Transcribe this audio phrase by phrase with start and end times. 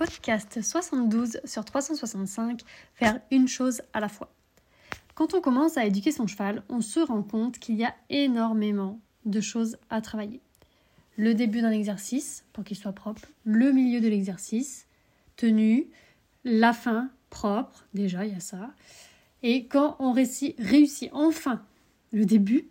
[0.00, 2.62] podcast 72 sur 365,
[2.94, 4.32] faire une chose à la fois.
[5.14, 8.98] Quand on commence à éduquer son cheval, on se rend compte qu'il y a énormément
[9.26, 10.40] de choses à travailler.
[11.18, 14.86] Le début d'un exercice, pour qu'il soit propre, le milieu de l'exercice,
[15.36, 15.90] tenue,
[16.44, 18.70] la fin, propre, déjà il y a ça.
[19.42, 21.62] Et quand on réussit, réussit enfin
[22.10, 22.70] le début,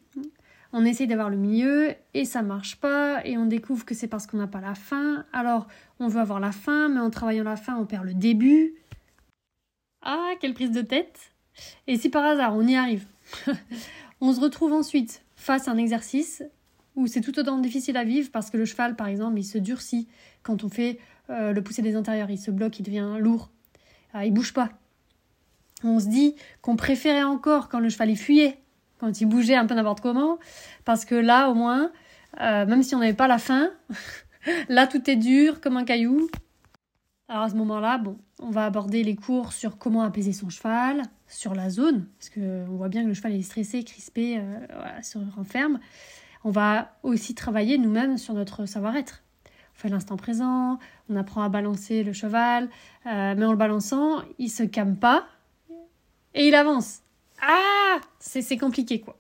[0.72, 4.28] on essaye d'avoir le milieu et ça marche pas et on découvre que c'est parce
[4.28, 5.26] qu'on n'a pas la fin.
[5.34, 5.68] Alors
[6.00, 8.76] on veut avoir la fin, mais en travaillant la fin, on perd le début.
[10.02, 11.34] Ah, quelle prise de tête
[11.88, 13.06] Et si par hasard on y arrive,
[14.22, 16.44] on se retrouve ensuite face à un exercice
[16.96, 19.58] où c'est tout autant difficile à vivre parce que le cheval, par exemple, il se
[19.58, 20.08] durcit
[20.44, 21.00] quand on fait
[21.30, 23.50] euh, le pousser des intérieurs, il se bloque, il devient lourd,
[24.14, 24.70] ah, il bouge pas.
[25.84, 28.58] On se dit qu'on préférait encore quand le cheval y fuyait
[29.00, 30.38] quand il bougeait un peu n'importe comment,
[30.86, 31.92] parce que là, au moins,
[32.42, 33.72] euh, même si on n'avait pas la faim,
[34.70, 36.30] là, tout est dur comme un caillou.
[37.28, 41.04] Alors à ce moment-là, bon, on va aborder les cours sur comment apaiser son cheval,
[41.28, 45.18] sur la zone, parce qu'on voit bien que le cheval est stressé, crispé, euh, se
[45.36, 45.80] renferme.
[46.44, 49.24] On va aussi travailler nous-mêmes sur notre savoir-être.
[49.46, 52.70] On fait l'instant présent, on apprend à balancer le cheval,
[53.06, 55.26] euh, mais en le balançant, il se calme pas
[56.34, 57.02] et il avance.
[57.42, 59.18] Ah C'est compliqué, quoi.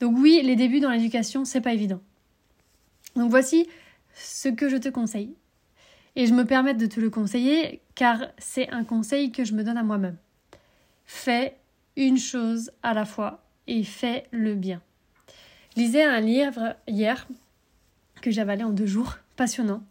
[0.00, 2.00] Donc oui, les débuts dans l'éducation, c'est pas évident.
[3.16, 3.68] Donc voici
[4.14, 5.34] ce que je te conseille.
[6.16, 9.64] Et je me permets de te le conseiller car c'est un conseil que je me
[9.64, 10.16] donne à moi-même.
[11.06, 11.56] Fais
[11.96, 14.82] une chose à la fois et fais le bien.
[15.74, 17.26] Je lisais un livre hier
[18.20, 19.82] que j'avalais en deux jours, passionnant.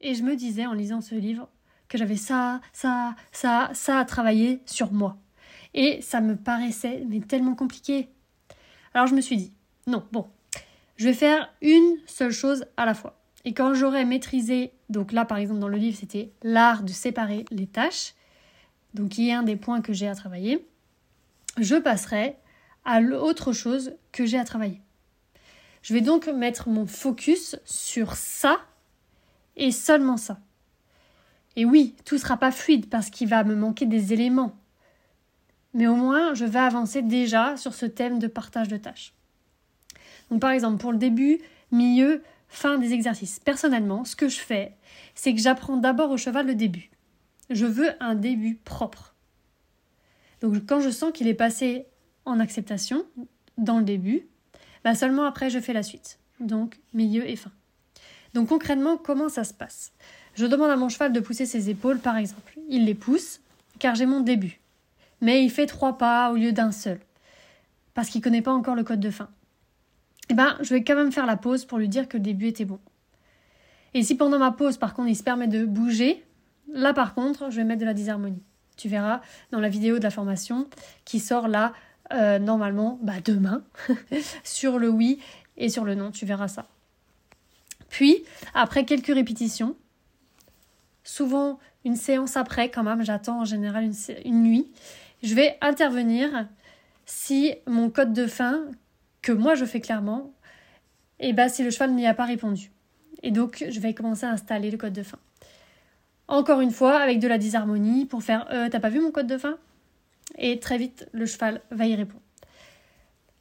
[0.00, 1.48] Et je me disais en lisant ce livre
[1.88, 5.16] que j'avais ça, ça, ça, ça à travailler sur moi.
[5.74, 8.08] Et ça me paraissait tellement compliqué.
[8.94, 9.52] Alors je me suis dit,
[9.86, 10.26] non, bon,
[10.96, 13.18] je vais faire une seule chose à la fois.
[13.44, 17.44] Et quand j'aurai maîtrisé, donc là par exemple dans le livre c'était l'art de séparer
[17.50, 18.14] les tâches,
[18.94, 20.66] donc y a un des points que j'ai à travailler,
[21.58, 22.36] je passerai
[22.84, 24.80] à l'autre chose que j'ai à travailler.
[25.82, 28.58] Je vais donc mettre mon focus sur ça
[29.56, 30.40] et seulement ça.
[31.54, 34.56] Et oui, tout sera pas fluide parce qu'il va me manquer des éléments
[35.76, 39.12] mais au moins je vais avancer déjà sur ce thème de partage de tâches.
[40.30, 41.38] Donc par exemple pour le début,
[41.70, 43.38] milieu, fin des exercices.
[43.38, 44.74] Personnellement, ce que je fais,
[45.14, 46.90] c'est que j'apprends d'abord au cheval le début.
[47.50, 49.14] Je veux un début propre.
[50.40, 51.86] Donc quand je sens qu'il est passé
[52.24, 53.04] en acceptation
[53.58, 54.26] dans le début,
[54.82, 56.18] bah seulement après je fais la suite.
[56.40, 57.52] Donc milieu et fin.
[58.32, 59.92] Donc concrètement, comment ça se passe?
[60.34, 62.58] Je demande à mon cheval de pousser ses épaules par exemple.
[62.68, 63.40] Il les pousse
[63.78, 64.60] car j'ai mon début
[65.20, 67.00] mais il fait trois pas au lieu d'un seul,
[67.94, 69.28] parce qu'il ne connaît pas encore le code de fin.
[70.28, 72.48] Eh ben, je vais quand même faire la pause pour lui dire que le début
[72.48, 72.80] était bon.
[73.94, 76.24] Et si pendant ma pause, par contre, il se permet de bouger,
[76.72, 78.42] là, par contre, je vais mettre de la disharmonie.
[78.76, 79.20] Tu verras
[79.52, 80.68] dans la vidéo de la formation
[81.04, 81.72] qui sort là,
[82.12, 83.62] euh, normalement, bah, demain,
[84.44, 85.18] sur le oui
[85.56, 86.66] et sur le non, tu verras ça.
[87.88, 89.76] Puis, après quelques répétitions,
[91.02, 93.94] souvent une séance après quand même, j'attends en général une,
[94.24, 94.70] une nuit,
[95.26, 96.48] je vais intervenir
[97.04, 98.66] si mon code de fin,
[99.22, 100.32] que moi je fais clairement,
[101.18, 102.70] et eh ben si le cheval n'y a pas répondu.
[103.22, 105.18] Et donc je vais commencer à installer le code de fin.
[106.28, 109.26] Encore une fois, avec de la disharmonie pour faire euh, T'as pas vu mon code
[109.26, 109.58] de fin?
[110.38, 112.22] Et très vite, le cheval va y répondre.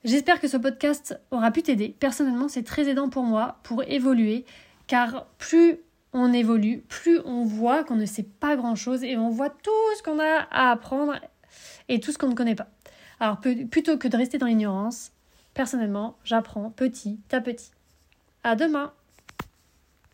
[0.04, 1.96] J'espère que ce podcast aura pu t'aider.
[2.00, 4.46] Personnellement, c'est très aidant pour moi pour évoluer,
[4.88, 5.80] car plus
[6.14, 10.04] on évolue, plus on voit qu'on ne sait pas grand-chose et on voit tout ce
[10.04, 11.20] qu'on a à apprendre
[11.88, 12.68] et tout ce qu'on ne connaît pas.
[13.20, 15.12] Alors plutôt que de rester dans l'ignorance,
[15.54, 17.72] personnellement, j'apprends petit à petit.
[18.44, 18.94] À demain